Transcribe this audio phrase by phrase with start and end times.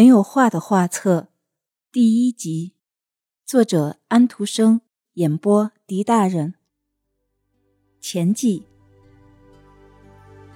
[0.00, 1.28] 没有画的画册，
[1.92, 2.72] 第一集，
[3.44, 4.80] 作者安徒生，
[5.12, 6.54] 演播狄大人。
[8.00, 8.64] 前记。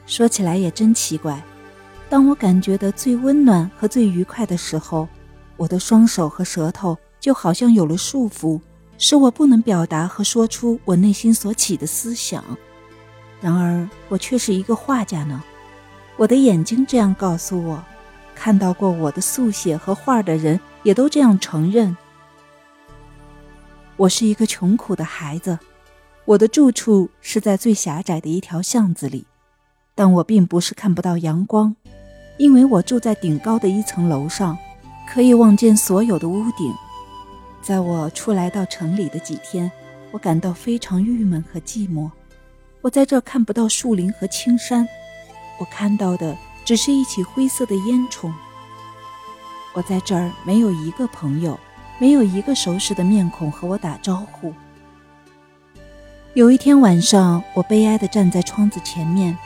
[0.06, 1.44] 说起来也真奇怪，
[2.08, 5.06] 当我感觉的最温暖和最愉快的时候，
[5.58, 8.58] 我的双手和舌头就好像有了束缚，
[8.96, 12.42] 使我不能表达和说出我内心所起的思想。
[13.42, 15.44] 然而，我却是一个画家呢。
[16.16, 17.84] 我的眼睛这样告诉我。
[18.34, 21.96] 看到过我的速写和画的人，也都这样承认。
[23.96, 25.58] 我是一个穷苦的孩子，
[26.24, 29.24] 我的住处是在最狭窄的一条巷子里，
[29.94, 31.74] 但我并不是看不到阳光，
[32.36, 34.58] 因为我住在顶高的一层楼上，
[35.08, 36.74] 可以望见所有的屋顶。
[37.62, 39.70] 在我初来到城里的几天，
[40.10, 42.10] 我感到非常郁闷和寂寞。
[42.82, 44.86] 我在这看不到树林和青山，
[45.58, 46.36] 我看到的。
[46.64, 48.32] 只是一起灰色的烟囱。
[49.74, 51.58] 我在这儿没有一个朋友，
[51.98, 54.54] 没有一个熟识的面孔和我打招呼。
[56.34, 59.36] 有一天晚上，我悲哀地站在窗子前面，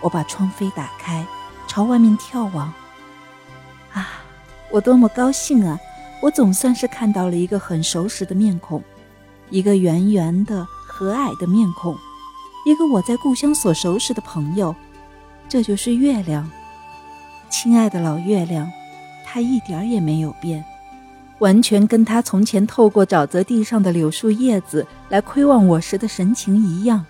[0.00, 1.24] 我把窗扉打开，
[1.68, 2.72] 朝外面眺望。
[3.92, 4.08] 啊，
[4.70, 5.78] 我多么高兴啊！
[6.22, 8.82] 我总算是看到了一个很熟识的面孔，
[9.48, 11.96] 一个圆圆的、和蔼的面孔，
[12.66, 14.74] 一个我在故乡所熟识的朋友。
[15.50, 16.48] 这就是月亮，
[17.50, 18.70] 亲爱的老月亮，
[19.26, 20.64] 它一点儿也没有变，
[21.40, 27.04] 完全跟它从前透过沼泽地上的柳树叶子来窥望我时的神情一样。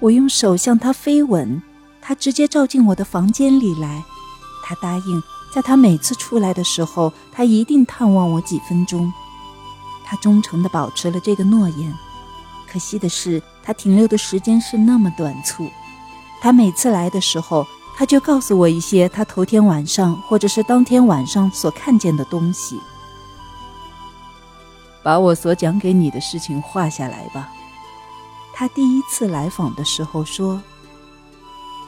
[0.00, 1.62] 我用手向它飞吻，
[2.00, 4.02] 它直接照进我的房间里来。
[4.64, 5.22] 它答应，
[5.54, 9.12] 在它每次出来的时候，它一定探望我几分钟。
[10.06, 11.92] 它忠诚地保持了这个诺言。
[12.66, 15.68] 可惜的是，它停留的时间是那么短促。
[16.44, 22.78] 他每次来的时候，他就告诉我一些他头天晚上或者是当天晚上所看见的东西。
[25.02, 27.50] 把我所讲给你的事情画下来吧。
[28.52, 30.60] 他第一次来访的时候说：“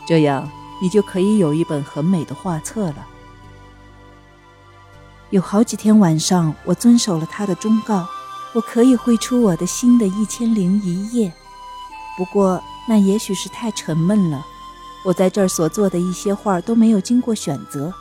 [0.08, 3.06] 这样你就可以有一本很美的画册了。”
[5.28, 8.06] 有好几天晚上，我遵守了他的忠告，
[8.54, 11.30] 我可以绘出我的新的一千零一夜。
[12.16, 12.58] 不过。
[12.88, 14.46] 那也许是太沉闷了。
[15.06, 17.94] 我在这儿所做的一些画都没有经过选择，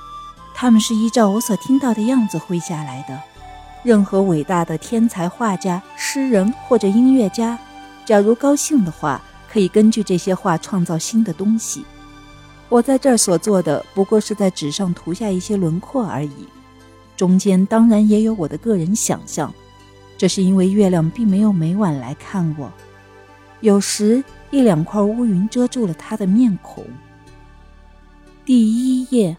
[0.55, 3.21] 他们是依照我所听到的样子绘下来的。
[3.83, 7.59] 任何伟大的天才画家、诗人或者音乐家，
[8.05, 11.85] 假如高兴的话，可以根据这些画创造新的东西。
[12.69, 16.47] 我在这儿所做的不过是在纸上涂下一些轮廓而已，
[17.15, 19.53] 中间当然也有我的个人想象。
[20.17, 22.71] 这是因为月亮并没有每晚来看我，
[23.61, 24.23] 有时。
[24.51, 26.85] 一两块乌云遮住了他的面孔。
[28.45, 29.35] 第一页，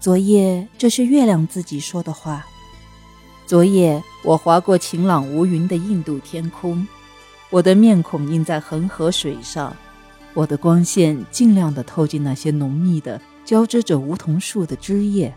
[0.00, 2.44] 昨夜这是月亮自己说的话。
[3.46, 6.86] 昨夜我划过晴朗无云的印度天空，
[7.50, 9.76] 我的面孔映在恒河水上，
[10.34, 15.34] 我的光线尽量的透进那些浓密的交织着梧桐树的枝叶，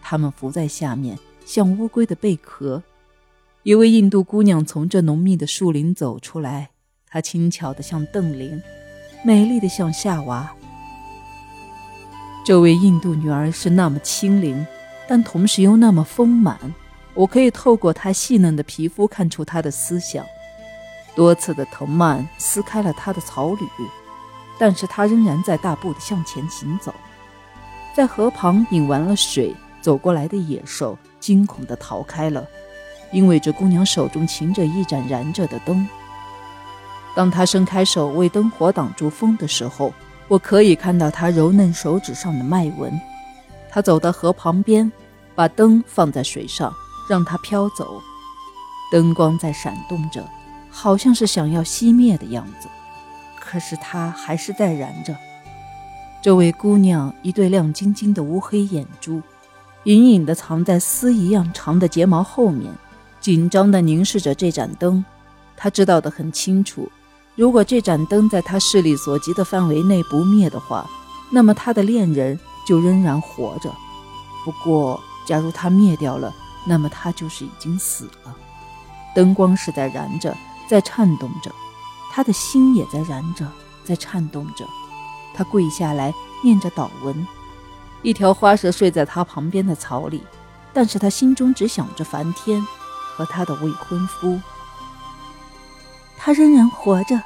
[0.00, 2.82] 它们浮在下面，像乌龟的贝壳。
[3.64, 6.71] 一位印度姑娘从这浓密的树林走出来。
[7.12, 8.62] 她轻巧的像邓玲，
[9.22, 10.50] 美丽的像夏娃。
[12.42, 14.66] 这位印度女儿是那么轻灵，
[15.06, 16.58] 但同时又那么丰满。
[17.12, 20.24] 我可以透过她细嫩的皮肤看出她的思想。
[21.14, 23.68] 多次的藤蔓撕开了她的草履，
[24.58, 26.94] 但是她仍然在大步的向前行走。
[27.94, 32.48] 在河旁饮完了水，走过来的野兽惊恐的逃开了，
[33.12, 35.86] 因为这姑娘手中擎着一盏燃着的灯。
[37.14, 39.92] 当他伸开手为灯火挡住风的时候，
[40.28, 42.98] 我可以看到他柔嫩手指上的脉纹。
[43.70, 44.90] 他走到河旁边，
[45.34, 46.72] 把灯放在水上，
[47.08, 48.00] 让它飘走。
[48.90, 50.26] 灯光在闪动着，
[50.70, 52.68] 好像是想要熄灭的样子，
[53.40, 55.14] 可是它还是在燃着。
[56.22, 59.20] 这位姑娘一对亮晶晶的乌黑眼珠，
[59.84, 62.72] 隐隐地藏在丝一样长的睫毛后面，
[63.20, 65.04] 紧张地凝视着这盏灯。
[65.56, 66.90] 她知道得很清楚。
[67.34, 70.88] 如果这盏灯在他视力所及的范围内不灭的话，
[71.30, 73.72] 那么他的恋人就仍然活着。
[74.44, 76.34] 不过，假如他灭掉了，
[76.66, 78.36] 那么他就是已经死了。
[79.14, 80.36] 灯光是在燃着，
[80.68, 81.50] 在颤动着，
[82.12, 83.46] 他的心也在燃着，
[83.84, 84.66] 在颤动着。
[85.34, 86.12] 他跪下来
[86.44, 87.26] 念着祷文。
[88.02, 90.22] 一条花蛇睡在他旁边的草里，
[90.74, 92.60] 但是他心中只想着梵天
[93.16, 94.38] 和他的未婚夫。
[96.24, 97.20] 他仍然活着，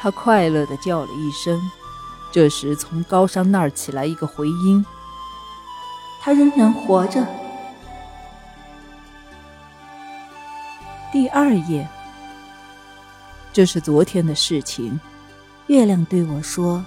[0.00, 1.70] 他快乐地叫了一声。
[2.32, 4.84] 这时，从高山那儿起来一个回音
[6.20, 7.24] ：“他仍然活着。
[11.12, 11.88] 第二页，
[13.52, 14.98] 这是昨天的事情。
[15.68, 16.84] 月亮对我说：“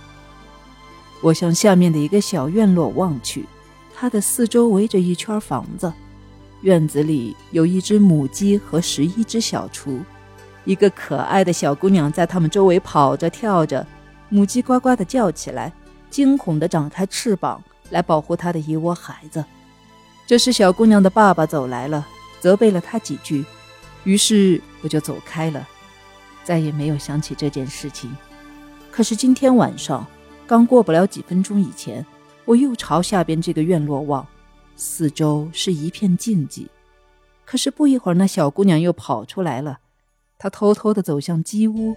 [1.24, 3.48] 我向下面的一个小院落望去，
[3.96, 5.94] 它的四周围着一圈房子，
[6.64, 9.98] 院子里有一只母鸡和十一只小雏。
[10.64, 13.86] 一个可爱的小姑娘在他们周围跑着跳着，
[14.30, 15.74] 母鸡呱呱地叫起来，
[16.10, 19.44] 惊恐地展开翅膀来保护她的一窝孩子。
[20.28, 22.08] 这时，小姑娘的爸爸走来了，
[22.40, 23.44] 责备了她几句，
[24.04, 25.68] 于是我就走开了，
[26.44, 28.16] 再也没有想起这件事情。”
[28.92, 30.06] 可是今天晚上，
[30.46, 32.06] 刚过不了几分钟以前，
[32.46, 34.26] 我又朝下边这个院落望，
[34.76, 36.68] 四周是一片静寂。
[37.46, 39.80] 可是不一会儿，那小姑娘又跑出来了，
[40.42, 41.96] 他偷偷地走向鸡屋，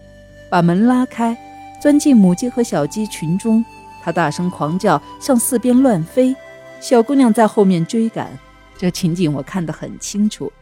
[0.51, 1.35] 把门拉开，
[1.81, 3.65] 钻进母鸡和小鸡群中。
[4.03, 6.37] 他大声狂叫，向四边乱飞。
[6.79, 8.39] 小姑娘在后面追赶。
[8.77, 10.53] 这情景我看得很清楚，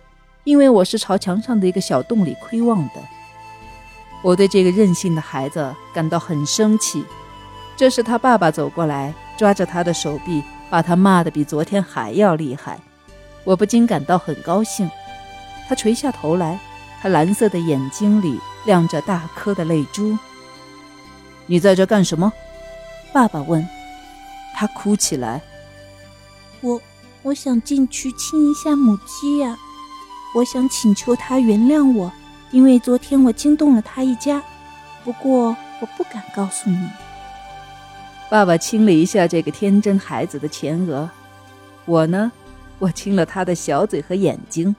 [0.44, 3.02] 因为我是朝墙上的一个小洞里窥望的。
[4.23, 7.05] 我对这个任性的孩子感到很生气。
[7.76, 10.40] 这时，他爸爸走过来，抓着他的手臂，
[10.70, 12.79] 把他骂得比昨天还要厉害。
[13.43, 14.88] 我不禁感到很高兴。
[15.67, 16.61] 他垂下头来，
[17.03, 20.17] 他蓝色的眼睛里亮着大颗的泪珠。
[21.47, 22.33] 你在这干什么？
[23.13, 23.67] 爸爸问。
[24.55, 25.43] 他哭起来。
[26.61, 26.81] 我
[27.23, 29.59] 我想进去亲一下母鸡呀，
[30.37, 32.13] 我想请求他原谅我。
[32.53, 34.41] 因为昨天我惊动了他一家，
[35.03, 36.89] 不过我不敢告诉你。
[38.31, 41.11] 爸爸亲了一下这个天真孩子的前额，
[41.87, 42.31] 我呢，
[42.79, 44.77] 我亲了他的小嘴和眼睛。